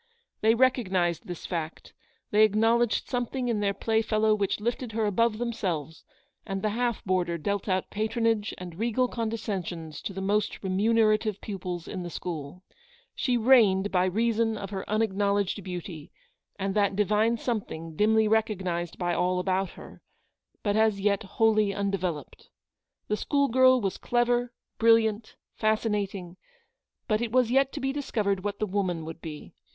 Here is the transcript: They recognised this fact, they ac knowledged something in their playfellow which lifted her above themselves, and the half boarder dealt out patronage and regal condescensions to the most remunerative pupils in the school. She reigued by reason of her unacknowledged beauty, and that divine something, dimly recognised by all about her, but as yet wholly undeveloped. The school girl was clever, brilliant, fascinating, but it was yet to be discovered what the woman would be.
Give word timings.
They 0.41 0.55
recognised 0.55 1.27
this 1.27 1.45
fact, 1.45 1.93
they 2.31 2.41
ac 2.41 2.55
knowledged 2.57 3.07
something 3.07 3.47
in 3.49 3.59
their 3.59 3.75
playfellow 3.75 4.33
which 4.33 4.59
lifted 4.59 4.93
her 4.93 5.05
above 5.05 5.37
themselves, 5.37 6.03
and 6.43 6.63
the 6.63 6.71
half 6.71 7.03
boarder 7.05 7.37
dealt 7.37 7.69
out 7.69 7.91
patronage 7.91 8.51
and 8.57 8.79
regal 8.79 9.07
condescensions 9.07 10.01
to 10.01 10.11
the 10.11 10.19
most 10.19 10.63
remunerative 10.63 11.39
pupils 11.39 11.87
in 11.87 12.01
the 12.01 12.09
school. 12.09 12.63
She 13.13 13.37
reigued 13.37 13.91
by 13.91 14.05
reason 14.05 14.57
of 14.57 14.71
her 14.71 14.89
unacknowledged 14.89 15.63
beauty, 15.63 16.11
and 16.57 16.73
that 16.73 16.95
divine 16.95 17.37
something, 17.37 17.95
dimly 17.95 18.27
recognised 18.27 18.97
by 18.97 19.13
all 19.13 19.37
about 19.37 19.69
her, 19.77 20.01
but 20.63 20.75
as 20.75 20.99
yet 20.99 21.21
wholly 21.21 21.75
undeveloped. 21.75 22.49
The 23.07 23.17
school 23.17 23.49
girl 23.49 23.79
was 23.79 23.99
clever, 23.99 24.51
brilliant, 24.79 25.35
fascinating, 25.53 26.37
but 27.07 27.21
it 27.21 27.31
was 27.31 27.51
yet 27.51 27.71
to 27.73 27.79
be 27.79 27.93
discovered 27.93 28.43
what 28.43 28.57
the 28.57 28.65
woman 28.65 29.05
would 29.05 29.21
be. 29.21 29.53